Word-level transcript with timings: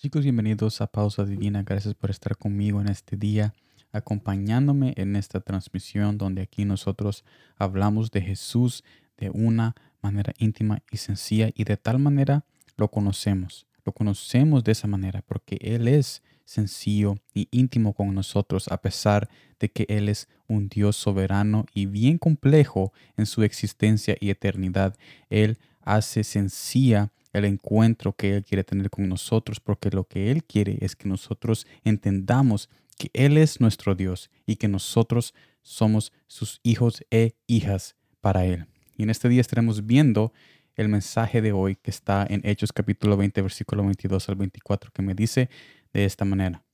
Chicos, 0.00 0.22
bienvenidos 0.22 0.80
a 0.80 0.86
Pausa 0.86 1.24
Divina. 1.24 1.64
Gracias 1.64 1.92
por 1.92 2.10
estar 2.10 2.36
conmigo 2.36 2.80
en 2.80 2.86
este 2.86 3.16
día, 3.16 3.52
acompañándome 3.90 4.94
en 4.96 5.16
esta 5.16 5.40
transmisión 5.40 6.18
donde 6.18 6.42
aquí 6.42 6.64
nosotros 6.64 7.24
hablamos 7.56 8.12
de 8.12 8.20
Jesús 8.20 8.84
de 9.16 9.30
una 9.30 9.74
manera 10.00 10.34
íntima 10.38 10.84
y 10.92 10.98
sencilla 10.98 11.50
y 11.52 11.64
de 11.64 11.76
tal 11.76 11.98
manera 11.98 12.44
lo 12.76 12.92
conocemos. 12.92 13.66
Lo 13.84 13.90
conocemos 13.90 14.62
de 14.62 14.70
esa 14.70 14.86
manera 14.86 15.20
porque 15.22 15.58
Él 15.60 15.88
es 15.88 16.22
sencillo 16.44 17.16
y 17.34 17.48
íntimo 17.50 17.92
con 17.92 18.14
nosotros 18.14 18.68
a 18.68 18.80
pesar 18.80 19.28
de 19.58 19.68
que 19.68 19.84
Él 19.88 20.08
es 20.08 20.28
un 20.46 20.68
Dios 20.68 20.94
soberano 20.94 21.66
y 21.74 21.86
bien 21.86 22.18
complejo 22.18 22.92
en 23.16 23.26
su 23.26 23.42
existencia 23.42 24.16
y 24.20 24.30
eternidad. 24.30 24.96
Él 25.28 25.58
hace 25.82 26.22
sencilla 26.22 27.10
el 27.32 27.44
encuentro 27.44 28.14
que 28.14 28.36
Él 28.36 28.44
quiere 28.44 28.64
tener 28.64 28.90
con 28.90 29.08
nosotros, 29.08 29.60
porque 29.60 29.90
lo 29.90 30.04
que 30.04 30.30
Él 30.30 30.44
quiere 30.44 30.78
es 30.80 30.96
que 30.96 31.08
nosotros 31.08 31.66
entendamos 31.84 32.68
que 32.96 33.10
Él 33.12 33.36
es 33.36 33.60
nuestro 33.60 33.94
Dios 33.94 34.30
y 34.46 34.56
que 34.56 34.68
nosotros 34.68 35.34
somos 35.62 36.12
sus 36.26 36.60
hijos 36.62 37.04
e 37.10 37.34
hijas 37.46 37.96
para 38.20 38.44
Él. 38.44 38.66
Y 38.96 39.02
en 39.04 39.10
este 39.10 39.28
día 39.28 39.40
estaremos 39.40 39.86
viendo 39.86 40.32
el 40.74 40.88
mensaje 40.88 41.42
de 41.42 41.52
hoy 41.52 41.76
que 41.76 41.90
está 41.90 42.26
en 42.28 42.40
Hechos 42.44 42.72
capítulo 42.72 43.16
20, 43.16 43.42
versículo 43.42 43.84
22 43.84 44.28
al 44.28 44.36
24, 44.36 44.90
que 44.92 45.02
me 45.02 45.14
dice 45.14 45.48
de 45.92 46.04
esta 46.04 46.24
manera. 46.24 46.64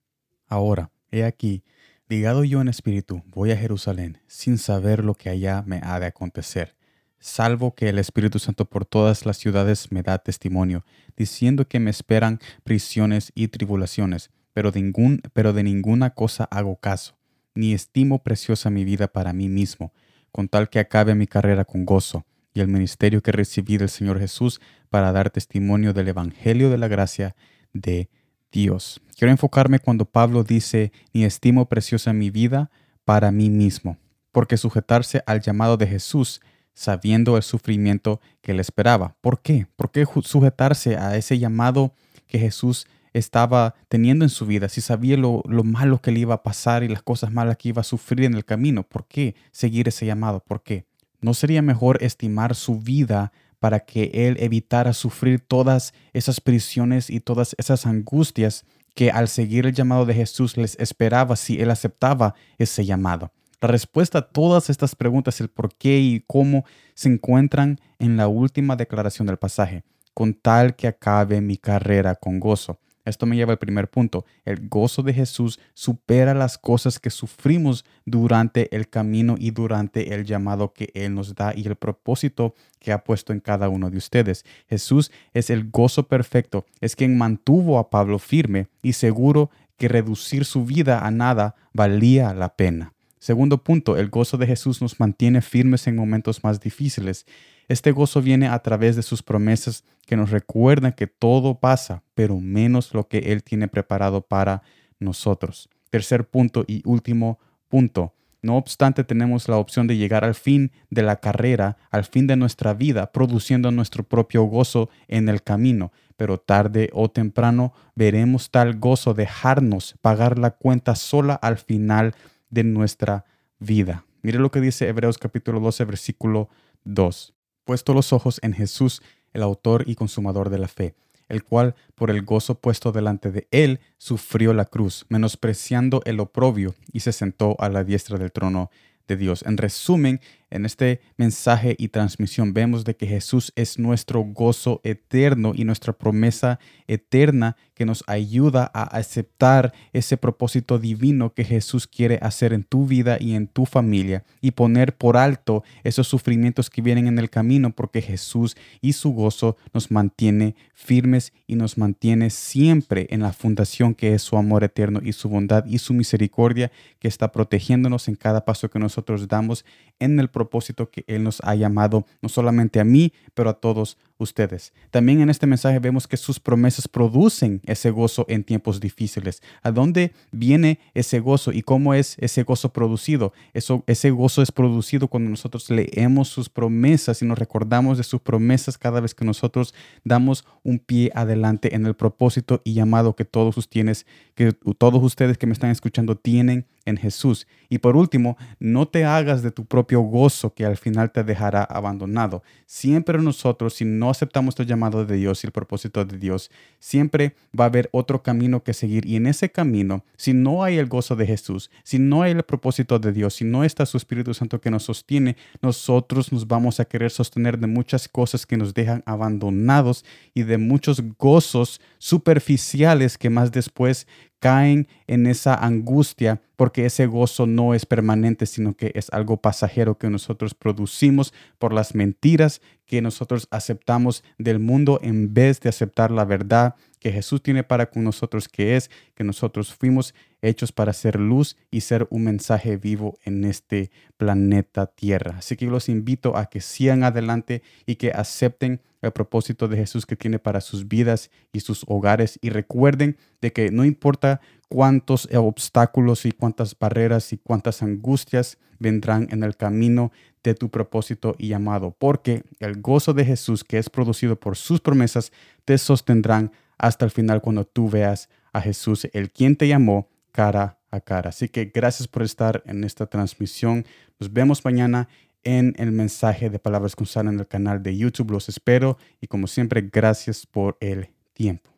Ahora, 0.47 0.91
he 1.11 1.25
aquí, 1.25 1.65
ligado 2.09 2.45
yo 2.45 2.61
en 2.61 2.69
espíritu, 2.69 3.23
voy 3.27 3.51
a 3.51 3.57
Jerusalén, 3.57 4.19
sin 4.27 4.59
saber 4.59 5.05
lo 5.05 5.15
que 5.15 5.31
allá 5.31 5.63
me 5.67 5.81
ha 5.83 5.99
de 6.01 6.07
acontecer 6.07 6.77
salvo 7.25 7.75
que 7.75 7.89
el 7.89 7.99
Espíritu 7.99 8.39
Santo 8.39 8.67
por 8.67 8.85
todas 8.85 9.25
las 9.25 9.39
ciudades 9.39 9.91
me 9.91 10.03
da 10.03 10.19
testimonio, 10.19 10.85
diciendo 11.17 11.67
que 11.67 11.81
me 11.81 11.91
esperan 11.91 12.39
prisiones 12.65 13.33
y 13.35 13.49
tribulaciones, 13.49 14.31
pero 14.53 14.71
de, 14.73 15.63
ninguna 15.63 16.11
cosa 16.11 16.45
hago 16.45 16.77
caso, 16.77 17.17
ni 17.55 17.73
estimo 17.73 18.23
preciosa 18.23 18.69
mi 18.69 18.85
vida 18.85 19.09
para 19.09 19.33
mí 19.33 19.49
mismo, 19.49 19.95
con 20.33 20.49
tal 20.49 20.69
que 20.69 20.81
acabe 20.81 21.15
mi 21.15 21.27
carrera 21.27 21.65
con 21.65 21.87
gozo, 21.87 22.27
y 22.53 22.61
el 22.61 22.69
ministerio 22.69 23.23
que 23.23 23.33
recibí 23.33 23.79
del 23.79 23.89
Señor 23.89 24.21
Jesús 24.21 24.61
para 24.91 25.11
dar 25.11 25.31
testimonio 25.31 25.95
del 25.95 26.09
Evangelio 26.09 26.69
de 26.69 26.77
la 26.77 26.89
gracia 26.89 27.35
de 27.73 28.11
Dios. 28.53 29.01
Quiero 29.17 29.33
enfocarme 29.33 29.79
cuando 29.79 30.05
Pablo 30.05 30.45
dice, 30.45 30.93
ni 31.15 31.25
estimo 31.25 31.71
preciosa 31.71 32.13
mi 32.13 32.29
vida 32.29 32.71
para 33.07 33.33
mí 33.33 33.49
mismo, 33.49 33.97
porque 34.31 34.59
sujetarse 34.59 35.23
al 35.27 35.41
llamado 35.41 35.79
de 35.79 35.87
Jesús 35.87 36.43
sabiendo 36.75 37.37
el 37.37 37.43
sufrimiento 37.43 38.21
que 38.43 38.53
le 38.53 38.61
esperaba. 38.61 39.17
¿Por 39.21 39.41
qué? 39.41 39.67
¿Por 39.77 39.91
qué 39.91 40.05
sujetarse 40.23 40.97
a 40.97 41.17
ese 41.17 41.39
llamado 41.39 41.95
que 42.27 42.39
Jesús 42.39 42.87
estaba 43.15 43.77
teniendo 43.89 44.25
en 44.25 44.29
su 44.29 44.45
vida, 44.45 44.69
si 44.69 44.81
sabía 44.81 45.17
lo, 45.17 45.43
lo, 45.47 45.63
malo 45.63 46.03
que 46.03 46.11
le 46.11 46.19
iba 46.19 46.35
a 46.35 46.43
pasar 46.43 46.83
y 46.83 46.89
las 46.89 47.03
cosas 47.03 47.33
malas 47.33 47.57
que 47.57 47.69
iba 47.69 47.81
a 47.81 47.85
sufrir 47.85 48.25
en 48.25 48.35
el 48.35 48.45
camino, 48.45 48.83
¿por 48.83 49.07
qué 49.07 49.37
seguir 49.53 49.87
ese 49.87 50.05
llamado? 50.05 50.41
¿Por 50.41 50.65
qué? 50.65 50.85
¿No 51.21 51.33
sería 51.33 51.63
mejor 51.63 52.03
estimar 52.03 52.57
su 52.57 52.81
vida 52.81 53.33
para 53.61 53.81
que 53.81 54.11
él 54.13 54.37
evitara 54.41 54.93
sufrir 54.93 55.41
todas 55.41 55.95
esas 56.13 56.41
prisiones 56.41 57.09
y 57.09 57.21
todas 57.21 57.55
esas 57.57 57.87
angustias 57.87 58.65
que 58.95 59.11
al 59.11 59.29
seguir 59.29 59.65
el 59.67 59.73
llamado 59.73 60.07
de 60.07 60.15
Jesús 60.15 60.57
les 60.57 60.79
esperaba 60.79 61.37
si 61.37 61.61
él 61.61 61.71
aceptaba 61.71 62.35
ese 62.59 62.85
llamado? 62.85 63.33
La 63.65 63.69
respuesta 63.69 64.19
a 64.19 64.29
todas 64.29 64.69
estas 64.69 64.95
preguntas, 64.95 65.41
el 65.41 65.49
por 65.49 65.75
qué 65.75 65.99
y 65.99 66.23
cómo, 66.27 66.67
se 66.93 67.09
encuentran 67.09 67.81
en 67.99 68.19
la 68.19 68.29
última 68.29 68.77
declaración 68.77 69.27
del 69.27 69.39
pasaje, 69.39 69.85
con 70.13 70.35
tal 70.35 70.77
que 70.77 70.87
acabe 70.87 71.41
mi 71.41 71.57
carrera 71.57 72.15
con 72.15 72.41
gozo. 72.41 72.79
Esto 73.07 73.25
me 73.25 73.37
lleva 73.37 73.53
al 73.53 73.59
primer 73.59 73.89
punto. 73.89 74.27
El 74.45 74.69
gozo 74.69 75.03
de 75.03 75.15
Jesús 75.15 75.59
supera 75.73 76.35
las 76.35 76.59
cosas 76.59 76.99
que 76.99 77.09
sufrimos 77.09 77.87
durante 78.05 78.69
el 78.77 78.91
camino 78.91 79.37
y 79.39 79.51
durante 79.51 80.13
el 80.13 80.27
llamado 80.27 80.75
que 80.75 80.91
Él 80.93 81.15
nos 81.15 81.35
da 81.35 81.55
y 81.57 81.67
el 81.67 81.77
propósito 81.77 82.55
que 82.81 82.93
ha 82.93 83.03
puesto 83.03 83.33
en 83.33 83.41
cada 83.41 83.71
uno 83.71 83.89
de 83.89 83.97
ustedes. 83.97 84.45
Jesús 84.69 85.11
es 85.33 85.49
el 85.49 85.71
gozo 85.71 86.07
perfecto, 86.07 86.67
es 86.83 86.95
quien 86.95 87.17
mantuvo 87.17 87.79
a 87.79 87.89
Pablo 87.89 88.19
firme 88.19 88.67
y 88.83 88.93
seguro 88.93 89.49
que 89.79 89.89
reducir 89.89 90.45
su 90.45 90.67
vida 90.67 90.99
a 90.99 91.11
nada 91.11 91.55
valía 91.73 92.35
la 92.35 92.57
pena. 92.57 92.94
Segundo 93.25 93.65
punto, 93.65 93.97
el 93.97 94.11
gozo 94.11 94.37
de 94.37 94.47
Jesús 94.47 94.83
nos 94.83 95.01
mantiene 95.01 95.41
firmes 95.41 95.87
en 95.87 95.97
momentos 95.97 96.45
más 96.45 96.61
difíciles. 96.61 97.25
Este 97.69 97.91
gozo 97.91 98.21
viene 98.21 98.49
a 98.49 98.59
través 98.59 98.97
de 98.97 99.03
sus 99.03 99.23
promesas 99.23 99.83
que 100.05 100.15
nos 100.15 100.31
recuerdan 100.31 100.93
que 100.93 101.07
todo 101.07 101.59
pasa, 101.59 102.03
pero 102.15 102.39
menos 102.39 102.93
lo 102.93 103.09
que 103.09 103.33
Él 103.33 103.43
tiene 103.43 103.67
preparado 103.67 104.21
para 104.21 104.61
nosotros. 104.99 105.71
Tercer 105.89 106.29
punto 106.29 106.67
y 106.67 106.83
último 106.85 107.39
punto. 107.69 108.13
No 108.43 108.59
obstante, 108.59 109.05
tenemos 109.05 109.49
la 109.49 109.57
opción 109.57 109.87
de 109.87 109.97
llegar 109.97 110.23
al 110.23 110.35
fin 110.35 110.71
de 110.91 111.01
la 111.01 111.17
carrera, 111.17 111.79
al 111.91 112.05
fin 112.05 112.27
de 112.27 112.37
nuestra 112.37 112.75
vida, 112.75 113.11
produciendo 113.11 113.71
nuestro 113.71 114.05
propio 114.05 114.43
gozo 114.43 114.91
en 115.09 115.31
el 115.31 115.43
camino. 115.43 115.93
Pero 116.19 116.37
tarde 116.37 116.91
o 116.93 117.11
temprano 117.11 117.73
veremos 117.95 118.51
tal 118.51 118.79
gozo 118.79 119.15
dejarnos 119.15 119.95
pagar 120.03 120.39
la 120.39 120.51
cuenta 120.51 120.95
sola 120.95 121.33
al 121.37 121.57
final 121.57 122.15
de 122.55 122.65
nuestra 122.65 123.25
vida. 123.59 124.07
Mire 124.23 124.39
lo 124.39 124.51
que 124.51 124.61
dice 124.61 124.89
Hebreos 124.89 125.19
capítulo 125.19 125.61
12, 125.61 125.85
versículo 125.85 126.49
2. 126.85 127.35
Puesto 127.65 127.93
los 127.93 128.13
ojos 128.13 128.39
en 128.43 128.55
Jesús, 128.55 129.03
el 129.33 129.43
autor 129.43 129.85
y 129.87 129.97
consumador 129.97 130.49
de 130.49 130.59
la 130.59 130.69
fe, 130.69 130.95
el 131.29 131.43
cual, 131.43 131.75
por 131.95 132.11
el 132.11 132.23
gozo 132.23 132.55
puesto 132.55 132.93
delante 132.93 133.31
de 133.33 133.49
él, 133.51 133.81
sufrió 133.99 134.55
la 134.55 134.67
cruz, 134.67 135.05
menospreciando 135.09 136.01
el 136.05 136.21
oprobio, 136.21 136.75
y 136.93 137.01
se 137.01 137.13
sentó 137.13 137.57
a 137.59 137.69
la 137.69 137.83
diestra 137.83 138.19
del 138.19 138.33
trono 138.33 138.71
de 139.09 139.17
Dios. 139.17 139.43
En 139.47 139.57
resumen, 139.57 140.21
en 140.55 140.65
este 140.65 141.01
mensaje 141.17 141.75
y 141.79 141.89
transmisión 141.89 142.55
vemos 142.55 142.85
de 142.85 142.97
que 142.97 143.07
Jesús 143.07 143.53
es 143.57 143.79
nuestro 143.79 144.23
gozo 144.23 144.81
eterno 144.85 145.53
y 145.55 145.65
nuestra 145.65 145.93
promesa 145.93 146.59
eterna 146.87 147.57
que 147.75 147.85
nos 147.85 148.05
ayuda 148.07 148.71
a 148.73 148.85
aceptar 148.85 149.75
ese 149.93 150.17
propósito 150.17 150.79
divino 150.79 151.35
que 151.35 151.45
Jesús 151.45 151.87
quiere 151.87 152.19
hacer 152.23 152.53
en 152.53 152.63
tu 152.63 152.87
vida 152.87 153.19
y 153.21 153.35
en 153.35 153.49
tu 153.49 153.67
familia 153.67 154.25
y 154.41 154.53
poner 154.53 154.97
por 154.97 155.17
alto 155.17 155.65
esos 155.83 156.07
sufrimientos 156.07 156.71
que 156.71 156.83
vienen 156.83 157.09
en 157.09 157.19
el 157.19 157.31
camino 157.31 157.71
porque 157.71 158.01
Jesús 158.01 158.57
y 158.81 158.93
su 158.93 159.13
gozo 159.13 159.57
nos 159.73 159.91
mantiene 159.91 160.55
firmes 160.73 161.33
y 161.47 161.57
nos 161.57 161.77
mantiene 161.79 162.31
siempre 162.31 163.09
en 163.11 163.23
la 163.23 163.33
fundación 163.33 163.95
que 163.95 164.15
es 164.15 164.23
su 164.23 164.37
amor 164.37 164.63
eterno 164.63 165.01
y 165.03 165.13
su 165.13 165.29
bondad 165.29 165.65
y 165.67 165.79
su 165.79 165.95
misericordia 165.95 166.71
que 167.01 167.09
está 167.09 167.33
protegiéndonos 167.33 168.07
en 168.09 168.15
cada 168.15 168.45
paso 168.45 168.71
que 168.71 168.79
nosotros 168.79 169.27
damos 169.27 169.65
en 169.99 170.21
el 170.21 170.29
propósito 170.29 170.44
que 170.91 171.05
Él 171.07 171.25
nos 171.25 171.41
ha 171.45 171.55
llamado, 171.55 172.07
no 172.23 172.29
solamente 172.29 172.81
a 172.81 172.85
mí, 172.85 173.13
pero 173.35 173.51
a 173.51 173.55
todos 173.55 173.99
ustedes. 174.19 174.73
También 174.91 175.21
en 175.21 175.31
este 175.31 175.47
mensaje 175.47 175.79
vemos 175.79 176.07
que 176.07 176.17
sus 176.17 176.39
promesas 176.41 176.89
producen 176.89 177.61
ese 177.65 177.91
gozo 177.91 178.25
en 178.29 178.45
tiempos 178.45 178.81
difíciles. 178.81 179.43
¿A 179.63 179.71
dónde 179.71 180.13
viene 180.31 180.79
ese 180.95 181.21
gozo 181.21 181.53
y 181.53 181.63
cómo 181.63 181.95
es 181.95 182.17
ese 182.19 182.43
gozo 182.45 182.73
producido? 182.73 183.33
Eso, 183.53 183.83
ese 183.87 184.11
gozo 184.11 184.43
es 184.43 184.53
producido 184.53 185.09
cuando 185.09 185.31
nosotros 185.31 185.69
leemos 185.71 186.29
sus 186.29 186.49
promesas 186.49 187.23
y 187.23 187.27
nos 187.27 187.39
recordamos 187.39 187.99
de 187.99 188.05
sus 188.05 188.21
promesas 188.21 188.79
cada 188.79 189.01
vez 189.01 189.15
que 189.15 189.25
nosotros 189.25 189.75
damos 190.05 190.45
un 190.63 190.79
pie 190.79 191.11
adelante 191.15 191.75
en 191.75 191.87
el 191.87 191.95
propósito 191.95 192.61
y 192.65 192.75
llamado 192.75 193.17
que 193.17 193.25
todos 193.25 193.57
ustedes, 193.57 194.07
que 194.35 194.53
todos 194.53 195.03
ustedes 195.03 195.39
que 195.39 195.47
me 195.47 195.53
están 195.53 195.71
escuchando 195.71 196.17
tienen 196.17 196.67
en 196.85 196.97
Jesús. 196.97 197.47
Y 197.69 197.79
por 197.79 197.97
último, 197.97 198.37
no 198.59 198.87
te 198.87 199.05
hagas 199.05 199.43
de 199.43 199.51
tu 199.51 199.65
propio 199.65 200.01
gozo 200.01 200.55
que 200.55 200.65
al 200.65 200.77
final 200.77 201.13
te 201.13 201.25
dejará 201.25 201.65
abandonado. 201.65 202.43
Siempre 202.67 203.19
nosotros, 203.19 203.75
si 203.75 203.85
no 204.05 204.11
aceptamos 204.11 204.55
el 204.59 204.67
llamado 204.67 205.07
de 205.07 205.17
Dios 205.17 205.43
y 205.43 205.47
el 205.47 205.53
propósito 205.53 206.05
de 206.05 206.19
Dios, 206.19 206.51
siempre 206.79 207.37
va 207.59 207.65
a 207.65 207.69
haber 207.69 207.89
otro 207.91 208.23
camino 208.23 208.63
que 208.63 208.75
seguir. 208.75 209.07
Y 209.07 209.17
en 209.17 209.27
ese 209.27 209.51
camino, 209.51 210.05
si 210.19 210.35
no 210.35 210.63
hay 210.63 210.77
el 210.77 210.89
gozo 210.89 211.17
de 211.17 211.27
Jesús, 211.27 211.71
si 211.85 211.99
no 211.99 212.21
hay 212.21 212.33
el 212.33 212.43
propósito 212.43 212.99
de 212.99 213.13
Dios, 213.13 213.37
si 213.37 213.47
no 213.47 213.65
está 213.65 213.87
su 213.87 213.97
Espíritu 213.97 214.35
Santo 214.35 214.61
que 214.61 214.71
nos 214.71 214.83
sostiene, 214.83 215.39
nosotros 215.63 216.33
nos 216.33 216.47
vamos 216.47 216.81
a 216.81 216.85
querer 216.85 217.11
sostener 217.11 217.59
de 217.59 217.67
muchas 217.67 218.07
cosas 218.07 218.45
que 218.45 218.59
nos 218.59 218.75
dejan 218.75 219.03
abandonados 219.07 220.05
y 220.35 220.43
de 220.43 220.59
muchos 220.59 221.03
gozos 221.19 221.81
superficiales 221.97 223.17
que 223.17 223.31
más 223.31 223.53
después 223.53 224.07
caen 224.45 224.89
en 225.07 225.27
esa 225.27 225.55
angustia 225.55 226.43
porque 226.57 226.85
ese 226.85 227.07
gozo 227.07 227.47
no 227.47 227.73
es 227.73 227.87
permanente, 227.87 228.45
sino 228.45 228.75
que 228.75 228.93
es 228.95 229.11
algo 229.11 229.39
pasajero 229.39 229.97
que 229.97 230.11
nosotros 230.11 230.53
producimos 230.53 231.33
por 231.59 231.73
las 231.73 231.95
mentiras 231.95 232.61
que 232.85 233.01
nosotros 233.01 233.49
aceptamos 233.51 234.23
del 234.37 234.59
mundo 234.59 235.01
en 235.03 235.33
vez 235.33 235.61
de 235.61 235.71
aceptar 235.71 236.11
la 236.11 236.27
verdad 236.27 236.75
que 237.01 237.11
Jesús 237.11 237.43
tiene 237.43 237.65
para 237.65 237.87
con 237.87 238.05
nosotros, 238.05 238.47
que 238.47 238.77
es 238.77 238.91
que 239.15 239.25
nosotros 239.25 239.73
fuimos 239.73 240.15
hechos 240.43 240.73
para 240.73 240.93
ser 240.93 241.19
luz 241.19 241.57
y 241.71 241.81
ser 241.81 242.07
un 242.11 242.25
mensaje 242.25 242.77
vivo 242.77 243.19
en 243.25 243.45
este 243.45 243.91
planeta 244.19 244.85
Tierra. 244.89 245.37
Así 245.39 245.57
que 245.57 245.65
los 245.65 245.89
invito 245.89 246.37
a 246.37 246.51
que 246.51 246.61
sigan 246.61 247.03
adelante 247.03 247.63
y 247.87 247.95
que 247.95 248.11
acepten 248.11 248.83
el 249.05 249.13
propósito 249.13 249.69
de 249.69 249.77
Jesús 249.77 250.07
que 250.07 250.17
tiene 250.17 250.39
para 250.39 250.61
sus 250.61 250.89
vidas 250.89 251.31
y 251.53 251.61
sus 251.61 251.85
hogares. 251.87 252.39
Y 252.43 252.51
recuerden 252.51 253.17
de 253.41 253.53
que 253.53 253.71
no 253.71 253.85
importa 253.85 254.41
cuántos 254.69 255.29
obstáculos 255.33 256.27
y 256.27 256.33
cuántas 256.33 256.79
barreras 256.79 257.33
y 257.33 257.39
cuántas 257.39 257.83
angustias 257.83 258.59
vendrán 258.79 259.29
en 259.31 259.43
el 259.43 259.57
camino 259.57 260.13
de 260.43 260.55
tu 260.55 260.69
propósito 260.71 261.35
y 261.39 261.49
llamado, 261.49 261.97
porque 261.99 262.45
el 262.61 262.81
gozo 262.81 263.15
de 263.15 263.25
Jesús 263.25 263.65
que 263.65 263.79
es 263.79 263.89
producido 263.89 264.39
por 264.39 264.57
sus 264.57 264.81
promesas 264.81 265.33
te 265.65 265.79
sostendrán 265.79 266.53
hasta 266.77 267.05
el 267.05 267.11
final 267.11 267.41
cuando 267.41 267.65
tú 267.65 267.89
veas 267.89 268.29
a 268.53 268.61
Jesús, 268.61 269.09
el 269.13 269.31
quien 269.31 269.57
te 269.57 269.67
llamó 269.69 270.11
cara 270.33 270.79
a 270.91 271.01
cara. 271.01 271.31
Así 271.31 271.49
que 271.49 271.67
gracias 271.67 272.09
por 272.09 272.23
estar 272.23 272.63
en 272.67 272.85
esta 272.85 273.07
transmisión. 273.07 273.85
Nos 274.21 274.33
vemos 274.33 274.65
mañana 274.65 275.09
en 275.45 275.75
el 275.79 275.93
mensaje 275.93 276.51
de 276.51 276.59
Palabras 276.59 276.97
con 276.97 277.07
Sara 277.07 277.31
en 277.31 277.39
el 277.39 277.47
canal 277.47 277.83
de 277.83 277.97
YouTube. 277.97 278.31
Los 278.31 278.49
espero 278.49 278.99
y 279.21 279.27
como 279.27 279.47
siempre, 279.47 279.89
gracias 279.93 280.47
por 280.47 280.77
el 280.81 281.11
tiempo. 281.33 281.74